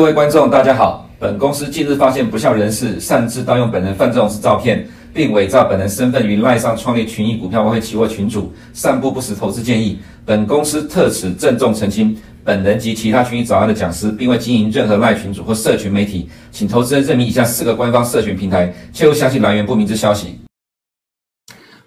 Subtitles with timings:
[0.00, 1.06] 各位观众，大家好。
[1.18, 9.98] 本公司近日发现不肖人士擅自盗用本人范仲式照片，并伪造本人身份于赖上创立群益股票外汇期货群组，散布不实投资建议。
[10.24, 20.40] 本公司特此郑重澄清，本人及其他群益早安的讲师，并未经营任何赖群组或社群媒体，请投资人认明以下四个官方社群平台，切勿相信来源不明之消息。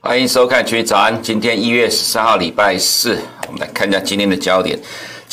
[0.01, 4.77] 欢迎收看群益早安，今天一月十三号礼拜四，我们来看一下今天的焦点。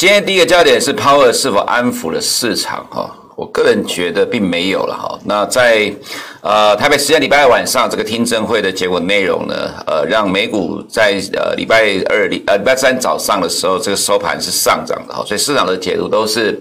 [0.00, 2.86] 今天第一个焦点是 Power 是否安抚了市场？
[2.91, 3.14] 哈。
[3.36, 5.18] 我个人觉得并没有了哈。
[5.27, 5.92] 那在
[6.41, 9.55] 呃台北时间礼拜二晚上这个听证会的结果内容呢，
[9.86, 15.22] 呃，让美股在呃礼拜二礼呃礼拜三早上的时候，这个收盘是上涨的哈。
[15.27, 16.58] 所以市场的解读都是。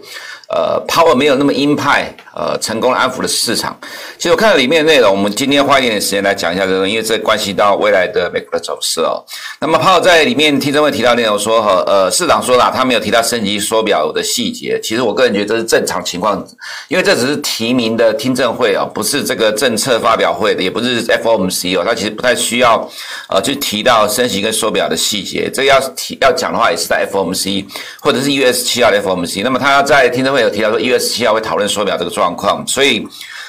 [0.51, 3.77] 呃 Power 没有那么鹰派，呃，成功安抚了市场。
[4.17, 9.21] 其实我看了里面的内容，我们今天花一点点时间来讲一下这个，因为这关系到未来的美国的走势哦。
[9.59, 14.79] 那么泡在里面听证会提到内容说，哈，呃，市场说了，他没有提到升级缩表的细节。
[14.81, 16.43] 其实我个人觉得这是正常情况，
[16.87, 22.89] 因为这只是提名的听证会哦，不是这个政策发表会的，也不是 FOMC 哦，他其实不太需要
[23.29, 25.49] 呃去提到升级跟缩表的细节。
[25.53, 27.65] 这个要提要讲的话，也是在 FOMC
[27.99, 29.43] 或者是一月十七号的 FOMC。
[29.43, 30.39] 那么他在听证会。
[30.39, 32.99] 有提到说一月十七号会讨论缩表这个状状况，所以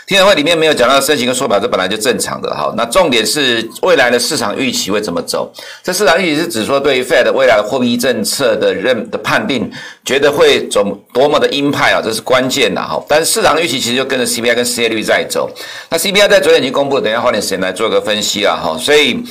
[0.06, 2.72] 听证会里面没有讲到升息跟缩表，这本来就正常的哈。
[2.76, 5.52] 那重点是未来的市场预期会怎么走？
[5.82, 9.70] 这市场预期是指说对于 Fed 未来的货币政策的认的判定，
[10.04, 13.02] 觉得会走多么的鹰派啊，这是关键的哈。
[13.06, 15.50] 但是市场预期其实就跟着 CPI 跟失业率在走。
[15.90, 18.78] 那 CPI 在昨天已经公布，等一下花点时间来做个分析啊哈。
[18.78, 19.22] 所以。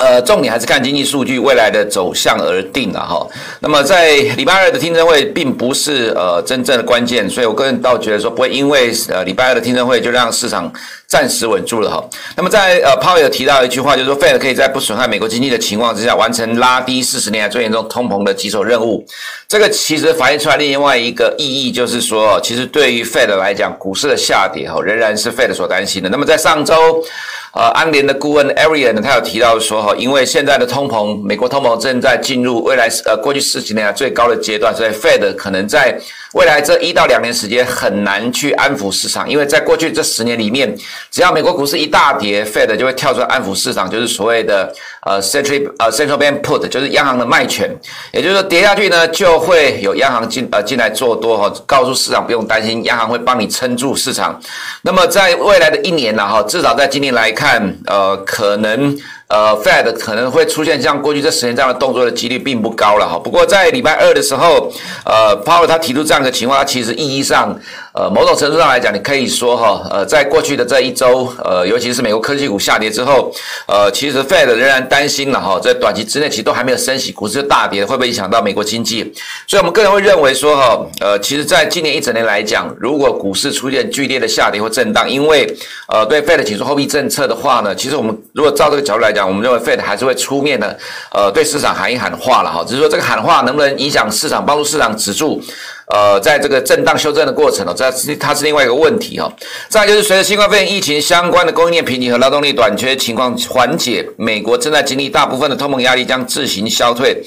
[0.00, 3.26] 呃，重点还是看经济数据未来的走向而定了哈。
[3.60, 10.72] 那么在礼拜二的听证会并不是呃真正的关键，所以我个人倒觉得说不会因为呃礼拜二的听证会就让市场
[11.10, 12.02] 暂时稳住了哈。
[12.36, 19.04] 那么在呃鲍威尔提到一句话，就是说 Fed 可以在不损害美国经济的情况之下，完成拉低四十年来最严重通膨的棘手任务。
[19.48, 26.08] 这个其实反映出来另外一个意义，就是说，其实对于 Fed 来讲，股市的下跌哈仍然是 Fed 所担心的。
[26.08, 27.04] 那么在上周。
[27.52, 36.00] 呃，安联的顾问 Arian 呢，他有提到说哈，因为现在的通膨，美国通膨正在进入未来呃过去十年来最高的阶段，所以 Fed 可能在
[36.34, 40.72] 未来这一到两年时间很难去安抚市场，因为在过去这十年里面，
[41.10, 44.72] 只要美国股市一大跌，Fed 就会跳出来安抚市场，就是所谓的
[45.04, 47.68] 呃 Central 呃 Central Bank Put，就是央行的卖权，
[48.12, 54.40] 也就是说跌下去呢，就会有央行进呃进来做多哈，告诉市场不用担心，央行会帮你撑住市场。
[54.82, 58.96] 那么在未来的一年呢哈，至少在今年来看，呃，可能。
[59.30, 63.18] 呃，Fed 可能会出现像过去这十年这样的动作的几率并不高了哈。
[63.18, 64.70] 不过在礼拜二的时候，
[65.06, 67.58] 呃，Paul 他提出这样的情况，他其实意义上。
[67.92, 73.32] 呃，某种程度上来讲，你可以说哈，呃，在过去的这一周，呃，尤其是美国科技股下跌之后，
[73.66, 79.12] 呃，其实 Fed 仍然担心了哈，在短期之内其实都还没有升息，股市大跌会不会影响到美国经济？
[79.48, 85.52] 所以我们个人会认为说哈，呃，其实在今年一整年来讲，如果股市出现剧烈的下跌或震荡，因为
[85.88, 90.78] 呃，对 Fed 提出货币政策的话呢，其实我们如果照这个角度来讲，我们认为 Fed 还是会出面的，
[91.12, 95.42] 呃，对市场喊一喊话了哈，只是说这个喊话能不能影响市场，帮助市场止住？
[95.90, 99.32] 呃，在这个震荡修正的过程哦，这是它是另外一个问题、哦。
[99.68, 107.22] 再就是随着新冠肺炎疫情相关的供应链瓶颈和劳动力短缺情况缓解，美国正在经历大部分的通膨压力将自行消退。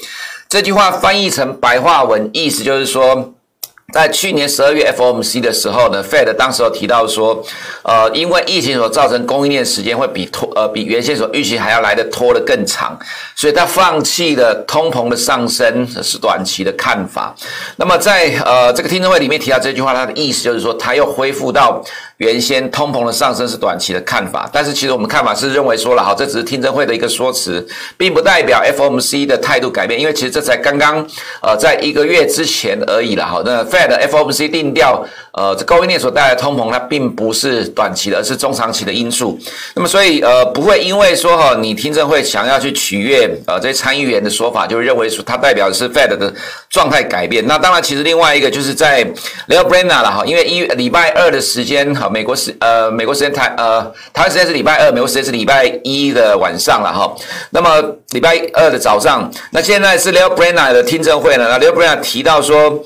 [0.48, 3.34] 这句话翻译成白话文，意思就是说。
[3.94, 7.40] 在去年十二月 FOMC 的时候呢，Fed 当时有提到说，
[7.84, 12.98] 呃，因为疫情所造成供应链时间会比拖呃比原先所预期还要来的拖得更长，
[13.36, 17.32] 所以他放弃了通膨的上升是短期的看法。
[17.76, 21.80] 那么在呃这个听证会里面提到这句话，他的意思就是说，他又恢复到。
[22.18, 27.66] 原先通膨的上升是短期的看法，但是其实我们看法是认为说了，好，这只是听证会的一个说辞，
[27.96, 31.04] 并不代表 FOMC 的态度改变，因为其实这才刚刚
[31.42, 39.36] 呃在一个月之前而已了，好，那 Fed FOMC 定调，呃，这供应链所带来的通膨它并不是短期的，而是中长期的因素。
[39.74, 46.32] 那么所以呃不会因为说哈，你听证会想要去取悦呃这些参议员的说法，就认为说它代表的是 Fed 的
[46.70, 47.44] 状态改变。
[47.44, 49.04] 那当然，其实另外一个就是在
[49.48, 51.92] Lael Brainard 了哈，因为一礼拜二的时间。
[52.08, 57.14] 美国时呃，美国时间台呃，台湾时间是礼拜二，美国时间是礼拜一的晚上了哈。
[57.50, 57.80] 那么
[58.10, 61.48] 礼拜二的早上，那现在是 Leo b r e n n e r 的听证会了。
[61.48, 62.84] 那 Leo b r e n n e r 提到说。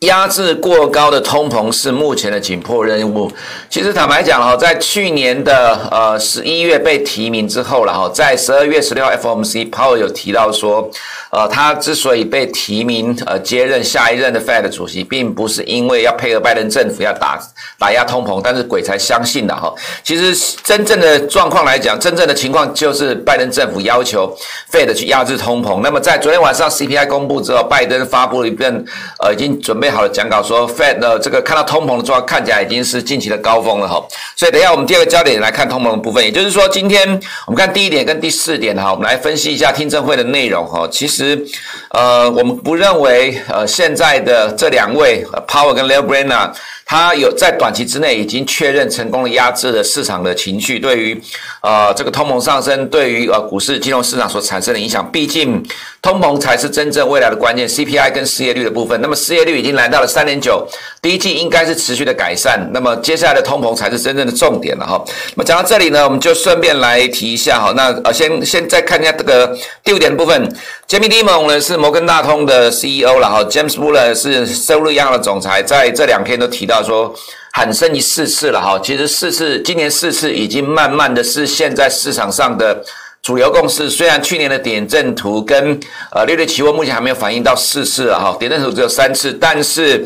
[0.00, 3.32] 压制过高的通膨是目前的紧迫任务。
[3.70, 10.90] 其实坦白讲哈，在去年的呃十一月被提名之后了哈，在十二月十六号 FOMC Powell 有提到说，
[11.30, 17.40] 呃，他之所以被提名呃接任下一任的 Fed 主席，并不是因为要配合拜登政府要打
[17.78, 19.72] 打压通膨，但是鬼才相信的哈。
[20.02, 24.36] 其实真正的状况来讲，真正的情况就是拜登政府要求
[24.70, 25.80] Fed 去压制通膨。
[25.82, 28.84] 那么在昨天晚上 CPI 公布之后，拜登发布了一份
[29.18, 29.93] 呃已经准备。
[29.94, 34.02] 好的讲稿说，Fed 的这个看到通膨的状况看起来已经是近期的高峰了哈。
[34.36, 37.08] 所以等一下我们第二个焦点来看通膨的部分，也就是说今天
[37.46, 40.86] 我们看第一点跟第四点哈，我们来分析一下听证会的内容哈。
[40.90, 41.42] 其实
[41.90, 46.50] 呃，我们不认为呃现在的这两位 Power 跟 Lael Brainard
[46.86, 51.20] 他有在短期之内已经确认成功的压制了市场的情绪，对于
[51.62, 55.10] 呃这个通膨上升，对于呃股市金融市场所产生的影响。
[55.10, 55.64] 毕竟
[56.02, 59.00] 通膨才是真正未来的关键，CPI 跟失业率的部分。
[59.00, 60.68] 那么失业率已经来到了三点九，
[61.00, 62.68] 第一季应该是持续的改善。
[62.74, 65.02] 那么接下来的通膨才是真正的重点了哈。
[65.34, 67.72] 那么讲到这里呢，我们就顺便来提一下哈。
[67.74, 70.54] 那呃先先再看一下这个第五点部分
[70.86, 76.73] ，Jamie Dimon 呢是摩根大通的 CEO 了哈，James Buller 是收入央行的总裁，在这两天都提到。
[76.74, 77.14] 到说
[77.52, 82.84] 喊升一四次了哈，其实四次今年四次已经慢慢的是现在市场上的
[83.22, 83.88] 主流共识。
[83.88, 85.78] 虽然去年的点阵图跟
[86.10, 90.04] 呃利率期货目前还没有反映到四次了哈，点阵图只有三次，但是。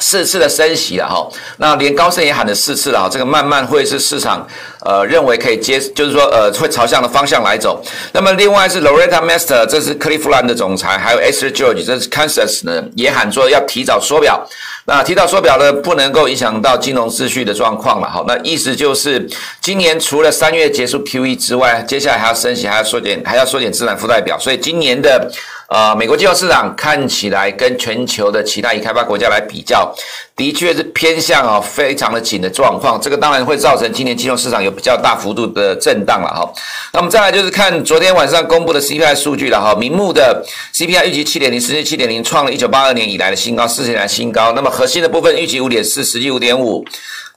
[0.00, 4.46] 四次的升息了哈，那连高盛也喊了四次了哈，这个慢慢会是市场
[4.80, 7.82] 呃认为可以接，就是说呃会朝向的方向来走。
[8.12, 14.48] 那么另外是 Loretta Mester，这是克利夫兰的总裁，还有 e s t e r George，这是 Kansas 呢，也喊说要提早缩表。
[14.86, 18.24] 那提早缩表呢，不能够影响到金融秩序的状况了哈。
[18.26, 19.28] 那意思就是
[19.60, 25.30] 今年除了三月结束 QE 之外，接下来还要升息，还要缩减，还要缩减资产负债表，所以今年的。
[25.68, 29.94] 呃，美国金融市场看起来跟全球的其他已开发国家来比较，
[30.34, 32.98] 的确是偏向啊非常的紧的状况。
[32.98, 36.50] 这个当然会造成今年金融市场有比较大幅度的震荡了哈。
[36.94, 40.42] 那么再来就是看昨天晚上公布的 CPI 数据了哈，名目的
[40.72, 44.52] CPI 预计七点零，实际七点零，创了一九八二年以来的新高，四十年来新高。
[44.52, 46.82] 那么核心的部分预计五点四，实际五点五。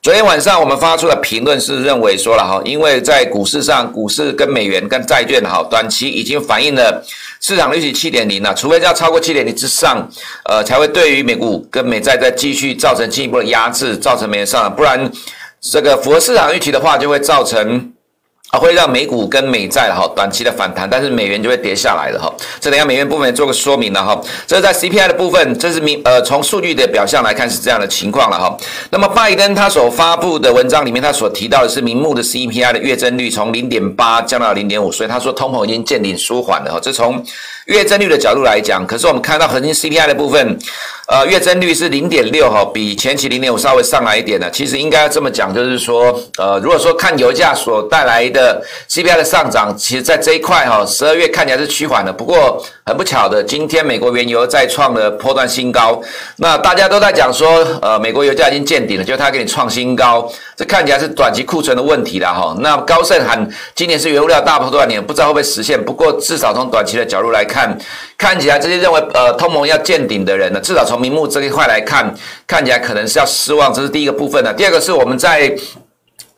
[0.02, 7.06] 昨天晚上我们发出的评论是认为说了哈，因为在股市上，股市跟美元跟债券哈，短期已经反映了
[7.42, 10.08] 市场预期七点零了，除非要超过七点零之上，
[10.46, 15.12] 呃，才会对于美股跟美债再继续造成进一步的压制，造成美元上涨，不然
[15.60, 17.92] 这个符合市场预期的话，就会造成。
[18.52, 22.30] 啊，会让美股跟美债哈短期的反弹，但是美元就会跌下来了哈。
[22.60, 24.22] 这等下美元部分做个说明了哈。
[24.46, 28.58] 这是在 CPI 的部分，这是明呃从数据的表象来看是这样的情况了哈。
[28.90, 36.80] 那么拜登他所发布的文章里面，他所提到的是明目的 CPI 的月增率从零点八降到零点五，所以他说通膨已经见顶舒缓了哈。
[36.82, 37.24] 这从
[37.72, 40.58] 月增率的角度来讲，可是我们看到核心 CPI 的部分。
[41.08, 44.50] 呃，月增率是零点六哈，比前期零点五稍微上来一点的。
[44.50, 52.14] 其实应该这么讲，就是说，呃，如果说看油价所带来的 CPI 的上涨，其实在这一块哈，十二月看起来是趋缓的。
[52.14, 55.98] 不过很不巧的，今天美国原油再创了波段新高。
[56.36, 62.54] 那大家都在讲说，呃，美国油价已经见顶了，就它给你创新高，这看起来是短期库存的问题了哈。
[62.60, 65.82] 那高盛喊今年是原物料大破段年，不知道会不会实现。
[65.82, 67.78] 不过至少从短期的角度来看，
[68.18, 72.14] 看起来这些认为呃通膨要见顶的人呢，至少从名目这一块来看，
[72.46, 74.54] 看起来可能是要失望，这是第一个部分的。
[74.54, 75.56] 第二个是我们在。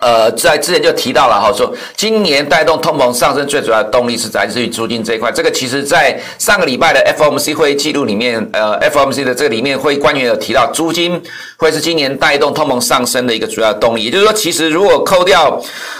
[0.03, 5.31] 呃，在之前就提到了哈，说今年带动通膨上升最主要的动力是来自于租金这一块。
[5.31, 11.21] 这个其实在上个礼拜的 FOMC 会议记录里面，呃，FOMC 的这个里面会官员有提到，租金
[11.55, 14.03] 会是今年带动通膨上升的一个主要动力。
[14.03, 15.57] 也就是说，其实如果扣掉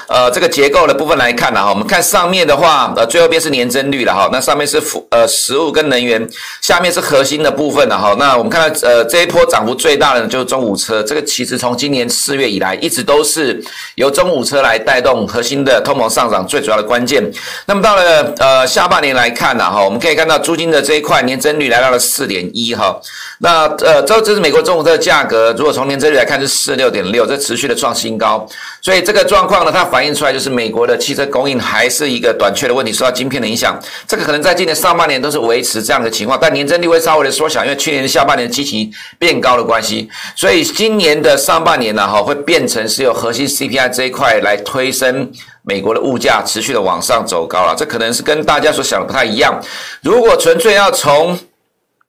[0.10, 6.28] 呃这个结构的部分来看呢，哈，我们看上面的话，呃，最后边是年增率了哈，那上面是服呃食物跟能源，
[6.60, 8.14] 下面是核心的部分了哈。
[8.20, 13.64] 那我们看到呃这一波涨幅最大的就是中午车，这个其实从今年四月以来一直都是。
[13.96, 17.24] 由中古车来带动核心的通膨上涨，最主要的关键。
[17.66, 23.00] 那么到了呃下半年来看呢，哈，我们可以看到租金的这一块年增率来到了四点一哈。
[23.40, 28.48] 那呃这这是美国中古车的价格，如果从年增率来看是四六点六，这持续的创新高。
[28.82, 33.80] 所以这个状况呢，它反映出来就是美国的汽车供应还是一个短缺的问题，受到晶片的影响。
[34.08, 40.10] 这个可能在今年上半年都是维持这样的情况，但年增率会稍微的缩小，因为去年下半年的基情变高的关系。
[40.36, 43.83] 所以今年的上半年呢，哈，会变成是由核心 CPI。
[43.88, 45.32] 这一块来推升
[45.64, 49.60] 美国的物价持续的往上走高了，这可能是跟大家所想的不太一样。
[50.02, 51.38] 如果纯粹要从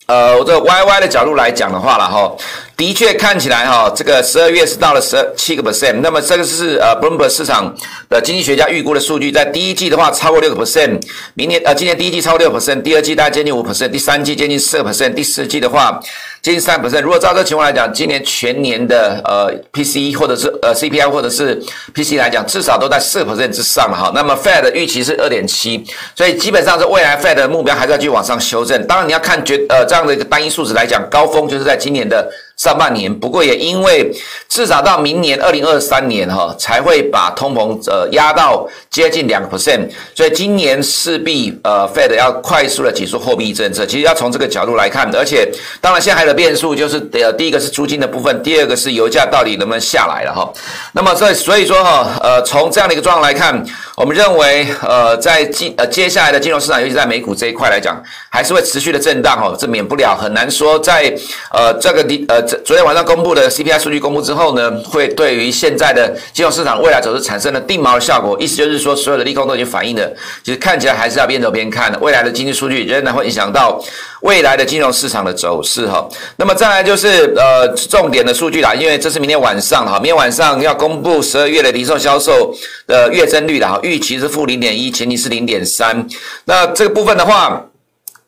[0.07, 2.33] 呃我这 YY 的角度来讲的话了哈，
[2.76, 7.73] 的确看起来哈，这个十二月是到了十七个 percent，那么这个是呃 Bloomberg 市场
[8.09, 11.00] 的经济学家预估的数据，在第一季的话超过六个 percent，
[11.35, 16.00] 明年呃今年第一季超过六 percent，第二季大概接近五 percent，第三季接近四个 percent，第四季的话
[16.43, 16.54] 接。
[16.54, 21.61] 近三 percent，如果照这个情况来讲，今年全年的呃 PCE 或者是呃 CPI 或者是
[21.93, 24.12] PCE 来讲，至少都在四 percent 之上了哈。
[24.14, 28.87] 那么 Fed 的预期是二点七，所以基本上是未来 Fed 的目标还是要去往上修正。
[28.87, 34.14] 当然你要看绝呃这样的一个单一数值来讲，高峰就是在今年的上半年，不过也因为
[34.49, 43.84] 至少到明年二零二三年哈，才会把通膨呃压到接近两个 percent，所以今年势必呃 Fed 要快速的结束货币政策。
[43.84, 50.52] 其实要从这个角度来看，而且当然现在还有变数就是呃第一个是租金的部分，第二个是油价到底能不能下来了哈。
[50.92, 53.64] 那么所以所以说哈呃从这样的一个状况来看，
[53.96, 61.14] 我们认为呃在金呃接下来的金融市场，尤其在美股这一块来讲，还是会持续的震荡哈，这免不了很难说在
[61.52, 62.42] 呃这个地呃。
[62.64, 68.36] 昨天晚上公布的 CPI 数据公布之后呢，会对于现在的金融市场未来走势产生了定锚的效果。
[68.40, 71.98] 意思就是说，所有的利空都已经反映了，其实看起来还是要边走边看的。
[72.00, 73.80] 未来的经济数据仍然会影响到
[74.25, 76.07] 未来的金融市场的走势哈。
[76.37, 82.54] 那么再来就是呃重点的数据啦，因为这是明天晚上哈，明天晚上要公布十二月的零售销售
[82.87, 86.07] 的月增率的哈，预期是负零点一，前期是零点三。
[86.45, 87.64] 那这个部分的话。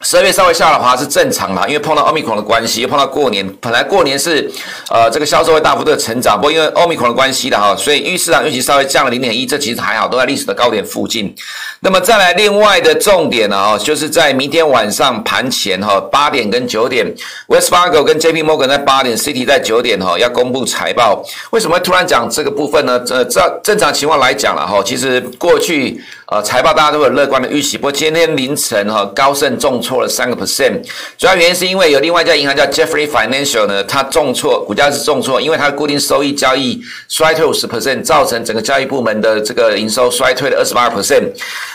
[0.07, 4.49] 十二月稍微下的话是正常的，因为碰到欧米康的关系，又碰到过年，本来过年是
[4.89, 11.35] 呃这个销售会大幅度的成长，不过因为欧米康的关系的哈，所以预市场预期稍微降了零点一，这其实还好，都在历史的高点附近。
[11.81, 17.05] 那么再来另外的重点呢，哦，就是在明天晚上盘前哈，八点跟九点
[17.49, 21.21] ，West Fargo 跟 JP Morgan 在八点，Citi 在九点哈，要公布财报。
[21.51, 23.03] 为什么会突然讲这个部分呢？
[23.11, 26.01] 呃，照正常情况来讲了哈，其实过去。
[26.29, 30.83] 呃，财报大家都有乐观的预期，不过今天凌晨哈，高盛重挫了三个 percent，
[31.17, 41.31] 主要原因是因为有另外一家银行叫 Jeffrey Financial 呢，它重挫，股价是重挫，因为它固定收益交易衰退五十 percent，造成整个交易部门的这个营收衰退了二十八 percent。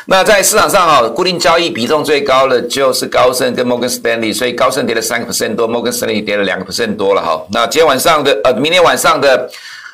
[0.07, 7.41] 那在市场上哈，固定交易比重最高的就是高盛跟 Morgan Stanley，所以高盛跌了三个 percent 多，Morgan Stanley 跌了两个 percent 多了哈。
[7.53, 9.49] 那今天晚上的呃，明天晚上的。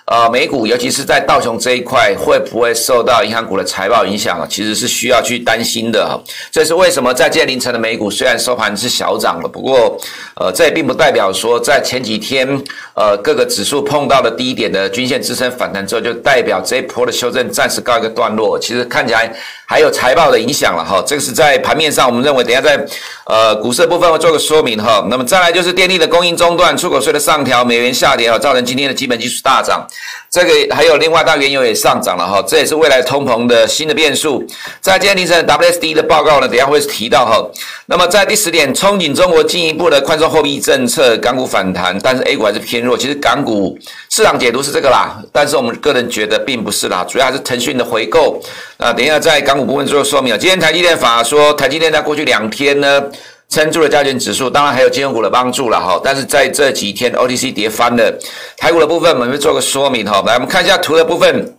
[0.08, 4.48] 呃，美股尤其是在道琼这一块，会不会受到银行股的财报影响啊？
[4.50, 6.18] 其实是需要去担心的。
[6.50, 10.00] 这是为什么在今天凌晨的美股虽然收盘是小涨了，不过
[10.36, 12.48] 呃，这也并不代表说在前几天
[12.96, 18.58] 呃各个指数碰到的低点的均线支撑反弹之后，就代表这一波的修正暂时告一个段落。
[18.58, 19.36] 其实看起来。
[19.70, 22.84] 还有财报的影响了哈，这个是在盘面上，我们认为等下在
[23.26, 25.06] 呃股市部分会做个说明哈。
[25.10, 29.86] 那么再来就是电力的供应中断、出口税的上调、美元下跌啊，造成今天的基本技术大涨。
[30.32, 34.44] 这个还有另外，大原油也上涨了哈，这也是未来通膨的新的变数。
[34.82, 37.48] 在今天凌晨 WSD 的报告呢，等下会提到哈。
[37.86, 42.98] 那么在第十点，憧憬中国进一步的宽松货币政策，港股反弹，但是 A 股还是偏弱。
[42.98, 43.78] 其实港股
[44.10, 48.42] 市场解读是这个啦，但是我们个人觉得并不是啦，主要还是腾讯的回购。
[48.80, 49.68] 那等一下在港股。
[49.68, 53.04] 部分做说明啊，今天台积电法说，台积电在过去两天呢，
[53.50, 56.00] 撑住了加权指数，当然还有金融股的帮助了哈。
[56.04, 58.20] 但是在这几天 OTC 跌翻了，
[58.58, 60.22] 台股的部分我们会做个说明哈。
[60.26, 61.57] 来，我们看一下图的部分。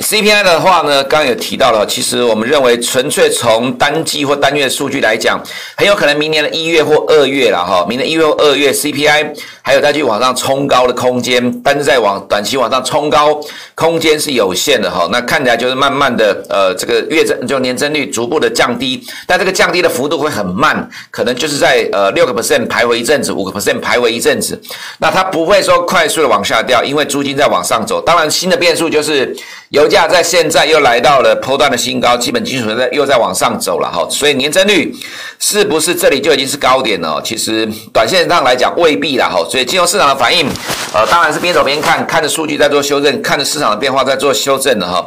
[0.00, 5.38] CPI 的话呢，刚刚有提到了，其实我们认为纯粹从单季或单月数据来讲，
[5.76, 7.84] 很有可能明年的一月或二月了哈。
[7.88, 13.38] 明年一月或二月 CPI 还有再去往上冲高的空间，但是在往短期往上冲高
[13.74, 15.06] 空间是有限的哈。
[15.12, 24.60] 那看起来就是慢慢的呃这个月增就年增率逐步的降低，但这个降低的幅度会很慢，可能就是在呃六个 percent 徘徊一阵子，五个 percent 徘徊一阵子。
[24.98, 28.00] 那它不会说快速的往下掉，因为租金在往上走。
[28.00, 29.36] 当然新的变数就是
[29.68, 34.94] 油价在现在又来到了波段的新高，基本基础在又在往上走了哈，所以年增率
[35.40, 37.20] 是不是这里就已经是高点了？
[37.22, 40.46] 其实短线上来讲未必了哈，所以金融市场的反应，
[40.94, 45.04] 呃，当然是边走边看，看着数据在做修正，看着市场的变化在做修正的哈。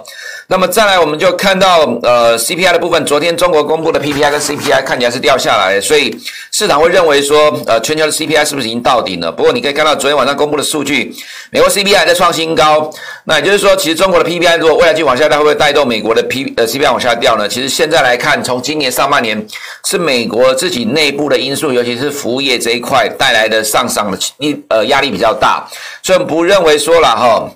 [0.47, 6.15] 那么再来，我们就看到呃 CPI 的部分，昨天中国公布的 PPI 跟 CPI 看起来是掉下来，所以
[6.51, 9.31] 市场会认为说，呃，全球的 CPI 是不是已经到顶了？
[9.31, 11.15] 不过你可以看到昨天晚上公布的数据，
[11.49, 12.91] 美国 CPI 在创新高，
[13.23, 17.47] 那也就是说，其实中国的 PPI 如果未来继续往下掉，会不会带动美国的 P 呃 CPI 往下掉呢？
[17.47, 19.43] 其实现在来看，从今年上半年
[19.85, 25.65] 是美国自己内部的因素，尤其是服务业这一块带来的上涨的力呃压力比较大，
[26.03, 27.49] 所以我们不认为说了哈。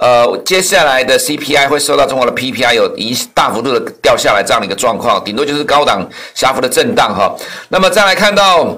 [0.00, 7.34] 呃，接下来的 CPI 会受到中国的 PPI 有一大幅度的掉下来这样的一个状况，顶多就是高档狭幅的震荡哈。
[7.68, 8.76] 那么再来看到。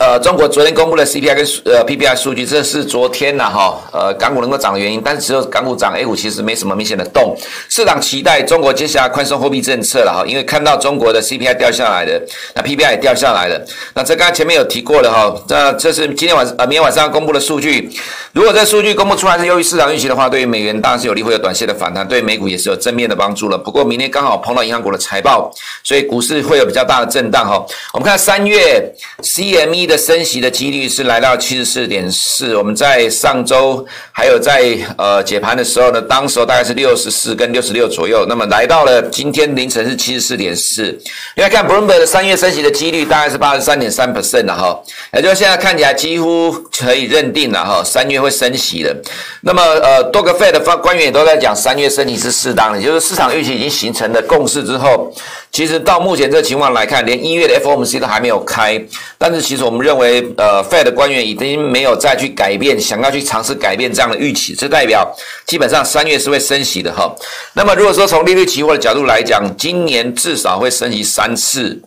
[0.00, 7.36] 呃，中国昨天公布的 CPI 跟呃 PPI 数据，这是昨天呐哈，呃，港股能够涨的原因，但是只有港股涨，A 股其实没什么明显的动。
[7.68, 12.20] 市场期待中国接下来宽松货币政策了哈，因为看到中国的 CPI 掉下来的，
[12.56, 13.64] 那 PPI 也掉下来了。
[13.94, 17.88] 那这刚才前面有提过的哈，那这是今天晚呃明天晚上公布的数据。
[18.32, 23.56] 如果这数据公布出来是优于市场预期的话，对于美元当然是有利，会有短线的反弹，对美股也是有正面的帮助了。
[23.56, 25.52] 不过明天刚好碰到银行股的财报，
[25.84, 27.64] 所以股市会有比较大的震荡哈。
[27.92, 29.83] 我们看三月 CME。
[29.86, 32.56] 的升息的几率是来到七十四点四。
[32.56, 38.24] 我们在上周还有在呃解盘的时候呢，当时候大概是六十四跟六十六左右。
[38.28, 40.98] 那么来到了今天凌晨是七十四点四。
[41.36, 44.78] 另外看 Bloomberg 的三月升息的几率大概是八十三点三 percent 的哈，
[45.12, 48.94] 也就是现在看起来几乎可以认定了哈，三月会升息的。
[49.40, 55.12] 那么呃多个 Fed 的官员也都在讲三月升息是适当的，就是市场预期已经形成了共识之后。
[55.50, 58.82] 其实到目前这个情况来看，连一月的 FOMC 都还没有开，
[59.16, 65.12] 但是其实我们我们认为，呃，Fed 的官员已经没有再去改变，想要去尝试改变这样的预期，这代表
[65.44, 67.12] 基本上三月是会升息的哈。
[67.54, 71.82] 那么如果说从利率期货的角度来讲，今年至少会升息三次，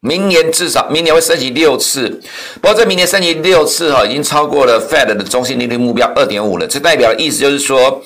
[0.00, 2.20] 明年至少明年会升息六次，
[2.60, 8.02] 不过这明年升息六次哈，已经超过了 Fed 的中心利率目标二点五了，这代表的意思就是说。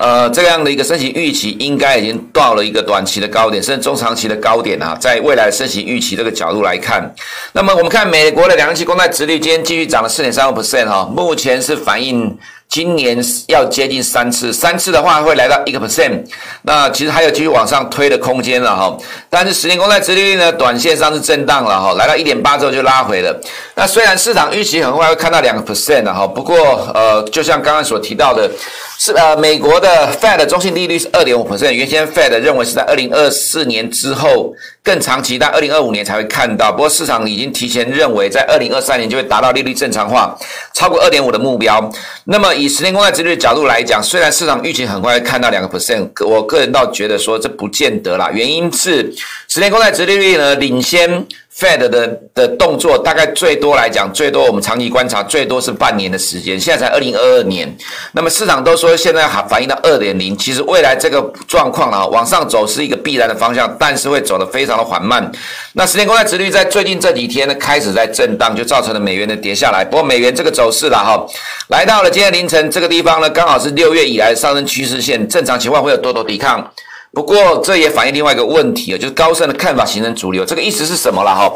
[0.00, 4.96] 呃，这样的一个升息预期应该已经到了一个短期的高点，甚至中长期的高点啊。
[4.98, 7.14] 在未来升息预期这个角度来看，
[7.52, 12.38] 那么我们看美国的两期公债殖率今天继续涨了四点三个 percent 哈，目前是反映。
[12.70, 16.22] 今年要接近三次，三次的话会来到一个 percent，
[16.62, 18.96] 那其实还有继续往上推的空间了哈。
[19.30, 23.40] 但是十年公债殖利率呢，短线上是震荡了哈，来到一点八之后就拉回了。
[23.76, 26.56] 那虽然市场预期很快会看到两个 percent 了哈，不过
[26.92, 28.50] 呃，就像刚刚所提到的，
[28.98, 34.52] 是呃美国的 Fed 中性利率是二点五 percent，原先 Fed 认为是在二零二四年之后。
[34.82, 36.72] 更长期，但二零二五年才会看到。
[36.72, 40.34] 不过市场已经提前认为，在二零二三年就会达到利率正常化，
[40.72, 41.86] 超过二点五的目标。
[42.24, 48.30] 那么以十年公债殖利率角度来讲，虽然市场预期很快会看到两个 percent，我个人倒觉得说这不见得啦。
[48.32, 49.14] 原因是
[49.48, 51.26] 十年公债殖利率呢领先。
[51.52, 57.76] Fed 的的动作大概最多来讲，最多我们长期观察最多是半年的时间，现在才二零二二年。
[58.12, 65.30] 那么市场都说现在还反映到二点零，其实未来这个状况啊往上走是一个必然的方向，但是会走得非常的缓慢。
[65.74, 69.84] 那十年公债殖率在最近这几天呢开始在震荡，就造成了美元的跌下来。
[69.84, 71.26] 不过美元这个走势了哈，
[71.68, 76.72] 来到了今天凌晨这个地方呢，刚好是六月以来上升趋势线，正常情况会有多头抵抗。
[77.12, 80.44] 不过，这也反映另外一个问题啊，就是高盛的看法形成主流。
[80.44, 81.52] 这个意思是什么了哈？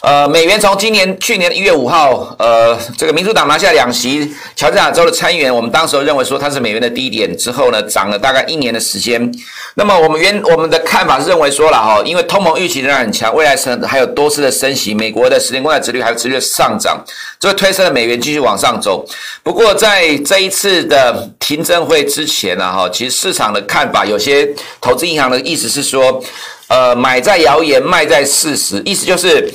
[0.00, 9.32] 呃，美元从今年去年一月五号，呃，这个民主党拿下两席乔治亚州的参议员，我们当时候认为说它是美元的低点，之后呢涨了大概一年的时间。
[9.74, 17.02] 那么我们原我们的看法是认为说了哈，因为通膨预期仍然很强，未来升还有多次的升息，美国的十年公债殖率还有持续的上涨，
[17.40, 19.04] 这会推升了美元继续往上走。
[19.42, 24.48] 不过在这一次的听证会之前呢哈，其实市场的看法有些
[24.80, 26.22] 投这银行的意思是说，
[26.66, 29.48] 呃，买在谣言，卖在事实，意思就是。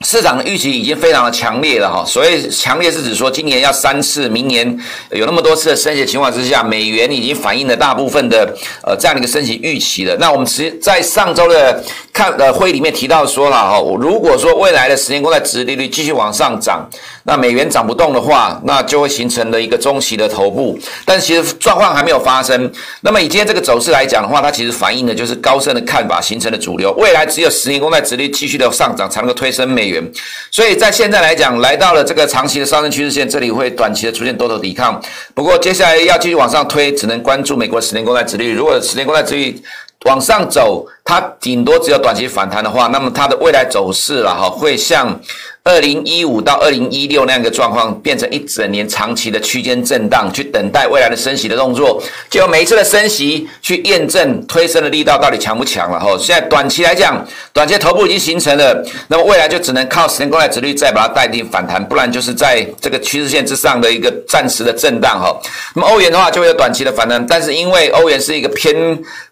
[0.00, 4.78] 市场的预期已经非常的强烈了哈，所以强烈是指说今年要三次，明年
[5.10, 10.14] 有那么多次的升息情况之下，美元已经反映了大部分的呃这样的一个升息预期了。
[10.20, 16.86] 那我们其实在上周的看呃会议里面提到说了哈，如果说未来的十年公债殖利率继续往上涨，
[17.22, 20.78] 那美元涨不动的话，那就会形成了一个中期的头部。
[21.06, 22.70] 但其实状况还没有发生。
[23.00, 26.92] 那么以今天这个走势来讲的话，它其实反映的就是高盛的看法形成的主流。
[26.98, 30.02] 未来只有十年公债殖利率继续的上涨，才能够推升美元。
[30.50, 35.00] 所以在现在来讲，来到了这个长期的上升趋势线，这里会短期的出现多头抵抗。
[35.34, 38.52] 不过接下来要继续往上推，只能关注美国十年公债殖率。
[38.52, 39.60] 如果十年公债殖率
[40.06, 45.20] 往上走，它顶多只有短期反弹的话，那么它的未来走势了哈，会像。
[45.66, 56.14] 二零一五到二零一六那样一个状况，变成一整年长期的区间震荡，去等待未来的升息的动作，就每一次的升息去验证推升的力道到底强不强了哈。
[56.18, 65.34] 现在短期来讲，短期的头部已经形成了，那么未来就只能靠十年公债殖利率再把它带进反弹，不然就是在这个趋势线之上的一个暂时的震荡哈。
[65.74, 68.76] 那么欧元的话就会有短期的反弹，但是因为欧元是一个偏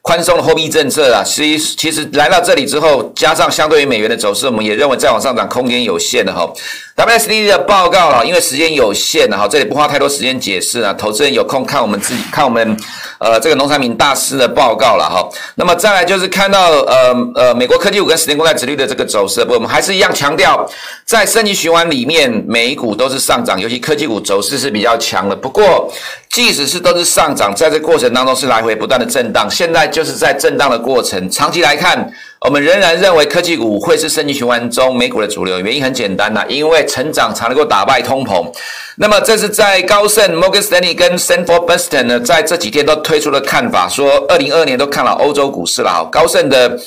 [0.00, 6.21] 宽松的货币政策啊，其实其实来到这里之后，加上相对于美元的走势，我们也认为再往上涨空间有限。
[6.24, 6.48] 的哈
[6.96, 10.92] ，WSD 的报告了，因为时间有限了哈，这里不花太多时间解释啊。
[10.92, 12.76] 投资人有空看我们自己看我们
[13.18, 15.28] 呃这个农产品大师的报告了哈。
[15.56, 20.68] 那么再来就是看到呃呃美国科技股跟十年公债殖率的这个走势，不，我们还是一样强调，
[21.04, 25.35] 在升级循环里面，美股都是上涨，尤其科技股走势是比较强的。
[25.35, 25.92] 不过
[26.30, 32.12] 即使是都是上涨，在这过程当中是来回不断的震荡，现在就是在震荡的过程，长期来看。
[32.44, 38.44] 我们仍然认为科技股会是升级循环中美股的主流，原因很简单呐，因为成长才能够打败通膨。
[38.96, 46.09] 那么这是在高盛、Morgan Stanley 跟 Sanford Bernstein 呢，在这几天都推出了看法，说二零二二年都看了欧洲股市了哈。
[46.11, 46.78] 高盛的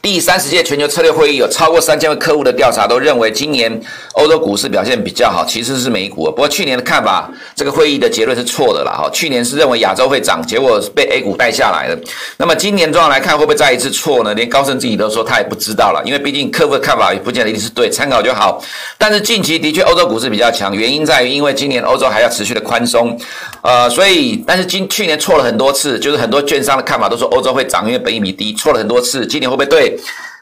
[0.00, 3.80] 第三十届全球策略会议有超过三千位客户的调查都认为，今年
[4.12, 6.26] 欧洲股市表现比较好，其实是美股。
[6.26, 9.10] 不过去年的看法，这个会议的结论是错的了哈。
[9.12, 11.98] 去年是认为亚洲会涨，结果被 A 股带下来了。
[12.36, 14.32] 那么今年状况来看，会不会再一次错呢？
[14.34, 18.62] 连高盛自己都说他也不知道了，因为毕竟客户的看法也不见得一定是对，参考就好。
[18.96, 23.18] 但是近期的确欧洲股市比较强，原因在于因为今年欧洲还要持续的宽松，
[23.62, 29.26] 呃，所以但是今去年错了很多次，就是很多券商的看法都说欧洲会涨，因为本益比低，错了很多次。
[29.26, 29.98] 今年会不对？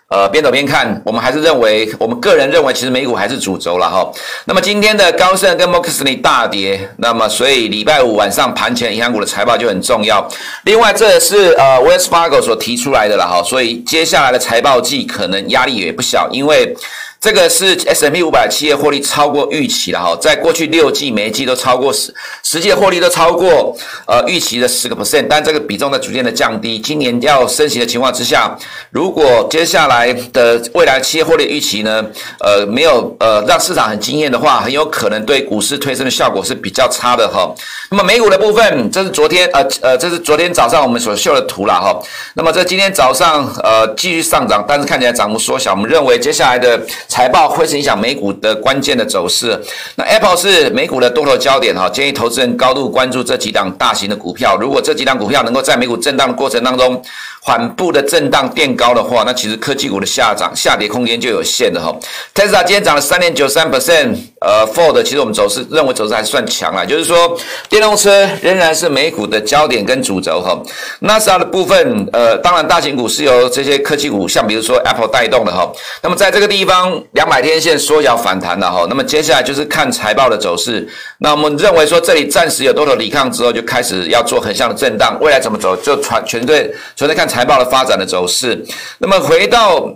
[0.09, 4.09] 呃，边走边看，我们还是认为，我们个人认为，其实美股还是主轴了哈。
[4.45, 10.29] 那么今天的高盛跟摩根士丹利大跌，那么所以礼拜五晚上盘前银行股的财报就很重要。
[10.65, 16.77] 另外，这是呃 w e s t Fargo 所提出来的了哈，所以接下来的财报季可能压力也不小，因为。
[17.25, 23.75] 这个是 S M P 五百企业获利超过预期了哈，在过去六季每一季都超过十，实际的获利都超过
[24.07, 26.79] 呃预期的十个 percent，但这个比重在逐渐的降低。
[26.79, 28.55] 今年要升息的情况之下，
[28.91, 32.05] 如果接下来的未来企业获利预期呢，
[32.41, 37.51] 呃没有呃让市场很惊艳的话，很有可能对股市推升的效果是比较差的哈。
[37.91, 41.99] 那么美股的部分，这是昨天呃呃这是昨天早上我们所秀的图了哈。
[42.35, 45.71] 那么这今天早上呃继续上涨，但是看起来涨幅缩小。
[45.71, 46.79] 我们认为接下来的。
[47.15, 49.57] 财报会影响美股的关键的走势。
[49.95, 54.57] 那 Apple 是美股的多头焦点哈，建议投资人高度关注这几档大型的股票。
[54.61, 57.01] 如果这几档股票能够在美股震荡的过程当中，
[57.47, 61.95] 缓步的震荡垫高的话，那其实科技股的下涨下跌空间就有限的哈。
[62.35, 70.59] Tesla 今天涨了三点九三 percent，呃，Ford 其实我们走势认为走势还算强了，就是说电动车仍然是美股的焦点跟主轴哈。
[71.01, 75.71] 纳的部分，呃，当然大型股是由这些科技股，像比如说 Apple 带动的哈。
[76.03, 78.87] 那么在这个地方，两百天线缩小反弹了哈。
[78.89, 80.89] 那么接下来就是看财报的走势。
[81.19, 87.29] 那我们认为说这里暂时有多头抵抗之后，就开始要做横向的震荡，未来怎么走就全全对全在看。
[87.35, 88.65] 财报的发展的走势，
[88.99, 89.93] 那么回到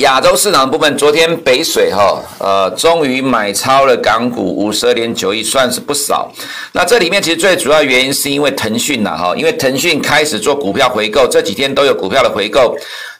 [0.00, 6.30] 亚洲市场的部分，昨天北水哈呃终于买超了港股五十二点九亿，算是不少。
[6.72, 12.76] 那这里面其实最主要原因是因为腾讯呐哈，因为腾讯开始做股票回购，这几天都有股票的回购。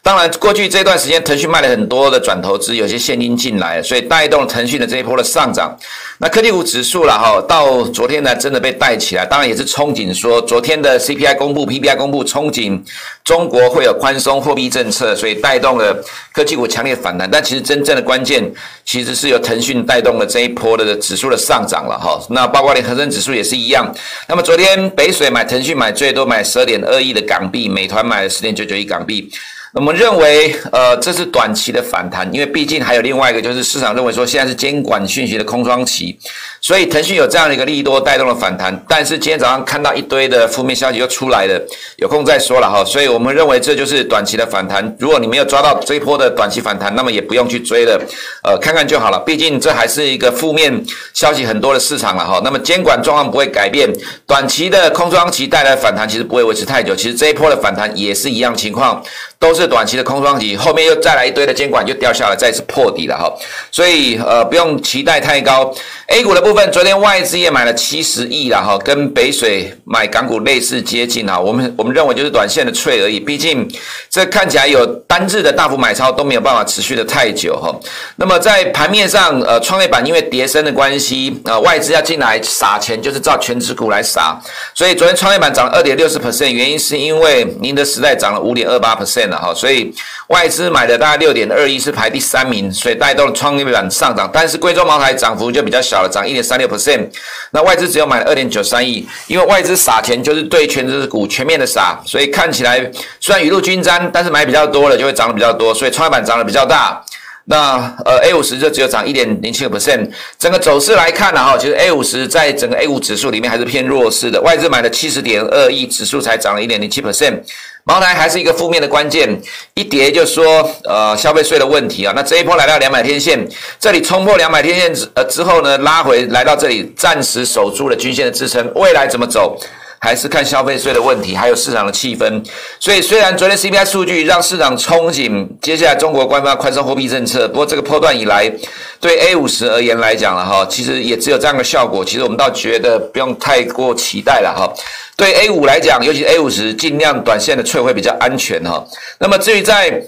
[0.08, 5.78] 当然，过去这段时间，腾讯卖了很多的转投资，有些现金进来，所以带动了腾讯的这一波的上涨。
[6.16, 9.26] 那科技股指数了哈，到昨天呢，真的被带起来。
[9.26, 12.82] 当然也是憧憬说，昨天的 CPI 公布、PPI 公布，憧憬
[13.22, 17.30] 中国会有宽松货币政策，所以带动了科技股强烈反弹。
[17.30, 18.50] 但其实真正的关键，
[18.86, 22.18] 其实是由腾讯带动了这一波的指数的上涨了哈。
[22.30, 23.94] 那包括连恒生指数也是一样。
[24.26, 29.30] 那么昨天北水买腾讯买最多买十二点二亿的港币，美团买了十点九九亿港币。
[29.74, 36.18] 我们认为，呃，这是短期的反弹，因为毕竟还有另外一个，就是市场认为说现在是监管讯息的空窗期，
[36.58, 38.82] 所以腾讯有这样的一个利多带动了反弹。
[38.88, 41.60] 但是今天早上看到一堆的负面消息又出来了，
[41.96, 42.82] 有空再说了哈。
[42.82, 44.96] 所以我们认为这就是短期的反弹。
[44.98, 48.00] 如果你没有抓到这一波的短期反弹，那么也不用去追了，
[48.42, 49.18] 呃，看看就好了。
[49.20, 52.40] 毕竟这还是一个负面消息很多的市场了哈。
[52.42, 53.86] 那么监管状况不会改变，
[54.26, 56.96] 短期的空窗期带来的反弹其实不会维持太久。
[56.96, 59.02] 其实这一波的反弹也是一样情况，
[59.38, 63.32] 都是短期的空窗期，后面又再来一堆的监管就掉下来，再次破底了哈，
[63.70, 65.72] 所以呃不用期待太高。
[66.08, 73.70] A 股的部分，昨天外资也买了七十亿了哈，跟北水买港股类似接近哈，我们我们认为就是短线的脆而已，毕竟
[74.10, 77.72] 这看起来有单日的大幅买超都没有办法持续的太久哈。
[78.16, 84.36] 那么在盘面上，呃创业板因为跌升的关系，呃外资要进来撒钱就是照全值股来撒，
[84.74, 89.94] 所以昨天创业板涨了二点六十 percent，原因是因为宁德时代涨了五点二八 percent 了哈，所以。
[90.28, 94.28] 外资买的大概六点二亿，是排第三名，所以带动了创业板上涨。
[94.30, 97.08] 但是贵州茅台涨幅就比较小了，涨一点三六 percent。
[97.50, 102.78] 那外资只有买了二点九三亿，因为外资撒钱就是对权值股全面的撒，所以看起来
[103.18, 107.02] 虽然雨露均沾，但是买比较多了就会涨得比较多，所以创业板涨得比较大。
[107.48, 110.08] 那呃 A 五十就只有涨一点零七个 percent。
[110.38, 117.40] 整个走势来看呢哈，其实 A 五十在整个 A 五指数里面还是偏弱势的，外资买了七十点二亿，指数才涨了一点零七 percent。
[117.84, 119.26] 茅台还是一个负面的关键，
[119.72, 122.12] 一跌就说呃消费税的问题啊。
[122.14, 123.48] 那这一波来到两百天线，
[123.80, 128.70] 这里冲破两百天线之呃之后呢，拉回来到这里，暂时守住了均线的支撑。
[128.74, 129.58] 未来怎么走，
[129.98, 132.44] 还是看消费税的问题，还有市场的气氛。
[132.78, 138.52] 所以虽然昨天 CPI 数据让市场憧憬接下来中国官方宽松货币政策，不过这个波段以来
[139.00, 142.04] 对 A 五十而言来讲了哈，其实也只有这样的效果。
[142.04, 144.72] 其实我们倒觉得不用太过期待了哈。
[145.16, 148.84] 对 A 五来讲，尤其 A 五十，尽量短线的脆会比较安全哈。
[149.18, 150.00] 那么至于在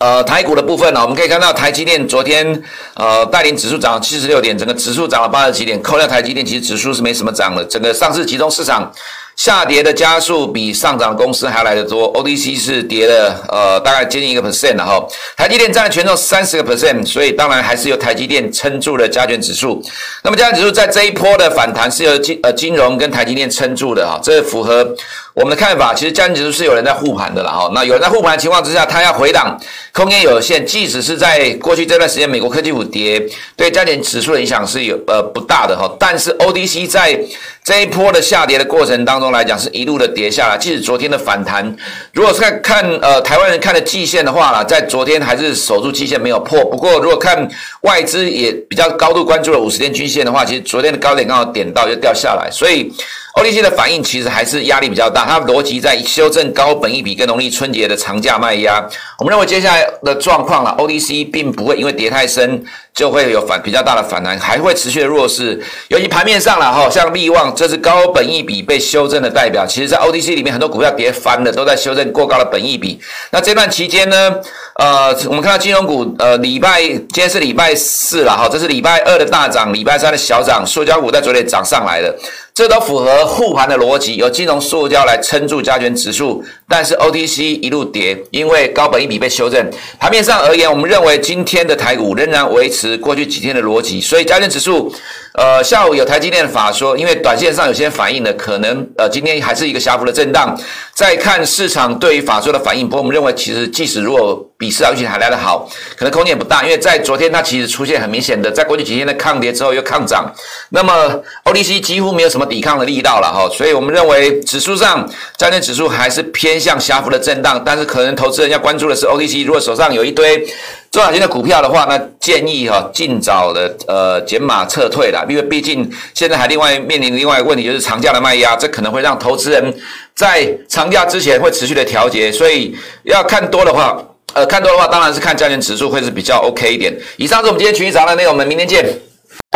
[0.00, 2.62] 呃台股的部分呢，我们可以看到台积电昨天
[2.94, 7.62] 呃带领指数涨了七十六点，整个指数涨了八十几点，扣掉台积电，其实指数是没什么涨的。
[7.66, 8.90] 整个上市集中市场
[9.36, 19.82] 下跌的加速比上涨公司还来得多，ODC 是跌了呃大概接近一个 percent 了哈，台积电占了权重三十个 percent，所以当然还是由台积电撑住了加权指数。
[20.22, 24.96] 那么加权指数在这一波的反弹是由金呃金融跟台积电撑住的哈，这符合
[25.34, 25.94] 我们的看法。
[25.94, 29.58] 其实加权指数是有人在护盘的了哈，那有人在护盘的情况之下，它要回档
[29.92, 33.22] 空间有限，即使是在过去这段时间美国科技股跌，
[33.56, 37.18] 对加权指数的影响是有呃不大的哈，但是 O D C 在
[37.62, 40.56] 这一波的下跌的过程当中来讲，是一路的跌下来。
[40.56, 41.76] 即使昨天的反弹，
[42.12, 46.64] 如果是看看呃台湾人看的季线的话啦，在昨天还是守住季线没有破。
[46.64, 47.48] 不过如果看
[47.82, 52.92] 外资也比较高度关注了五十天均线的话，其实昨天的高点刚好点到就掉下来，所以。
[53.34, 58.84] O D C 的反应其实还是压力比较大，它逻辑在修正高本一比跟农历春节的长假卖压。
[59.18, 62.62] 我们认为接下来的状况啊，O D C 并不会因为跌太深
[62.94, 65.62] 就会有反比较大的反弹，还会持续的弱势。
[65.88, 73.00] 尤其盘面上了哈，像力旺这是高本益比被修正的代表，其实在 OTC 里面很多股票跌翻了，都在修正过高的本益比。
[73.30, 74.34] 那这段期间呢，
[74.76, 82.14] 呃，我们看到金融股，呃，礼拜今天是礼拜四了哈，这是礼拜二的大涨，礼拜三的小涨，塑胶股在昨天涨上来了。
[82.52, 89.70] 这都符合护盘的逻辑，由金融塑胶来撑住加权指数，但是 OTC 一路跌，因为高本一笔被修正。
[89.98, 94.92] 盘面上而言，我们认为今天的台股仍然维持过去几天的逻辑，所以加权指数，
[95.32, 100.58] 呃，下午有台积电法说，因为短线上有些反应的，可能呃今天还是一个小幅的震荡。
[100.92, 105.66] 再看市场对于法说的反应，不过我们认为其实即使如果比市场预期还来得好，
[105.96, 110.30] 可能空间也不大，因为在昨天它其实出现很明显的，在过去几天的抗跌之后又抗涨，
[110.70, 120.44] 那么 O D C 几乎没有什么抵抗的力道了哈，所以我们认为指数上加权指数还是偏向小幅的震荡，但是可能投资人要关注的是 O D C，如果手上有一堆
[120.90, 129.72] 中小型的股票的话，那建议哈尽早的呃减码撤退了，因为毕竟现在还另外面临另外一个问题，就是长假的卖压，这可能会让投资人。
[130.16, 133.96] 在长假之前会持续的调节，所以要看多的话，
[134.34, 136.92] 呃，看多的话当然是看加权指数会是比较 OK 一点。
[137.16, 138.84] 以上是我们今天群益早的内容，我们明天见。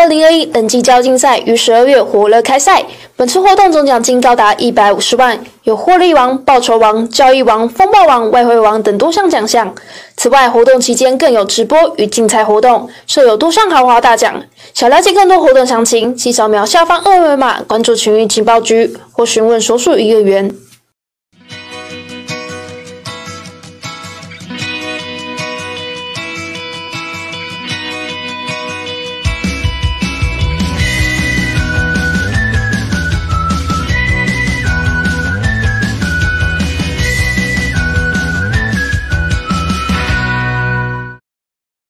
[0.05, 2.85] 二零二一等级交竞赛于十二月火热开赛，
[3.17, 9.75] 本次活动总奖金高达一百五十万，有获利王、报酬王、交易王、风暴王、外汇王等多项奖项。
[10.15, 14.43] 此外，活动期间更有直播与竞猜活动，设有多项豪华大奖。
[14.75, 20.55] 想了解更多活动详情，请扫描下方二维码关注群益情报局或询问所属营业员。